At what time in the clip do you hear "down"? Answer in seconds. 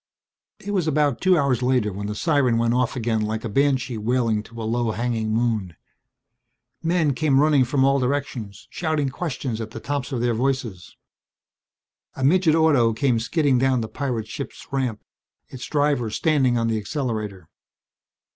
13.59-13.81